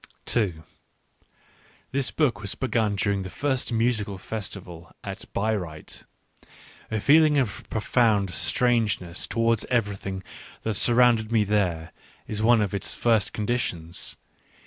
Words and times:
This 1.91 2.09
book 2.09 2.41
was 2.41 2.55
begun 2.55 2.95
during 2.95 3.21
the 3.21 3.29
first 3.29 3.71
musical 3.71 4.17
fes 4.17 4.49
tival 4.49 4.91
at 5.03 5.31
Bayreuth; 5.31 6.05
a 6.89 6.99
feeling 6.99 7.37
of 7.37 7.69
profound 7.69 8.31
strange 8.31 8.99
ness 8.99 9.27
towards 9.27 9.63
everything 9.65 10.23
that 10.63 10.73
surrounded 10.73 11.31
me 11.31 11.43
there, 11.43 11.91
is 12.25 12.41
one 12.41 12.61
of 12.61 12.73
its 12.73 12.95
first 12.95 13.31
conditions. 13.31 14.17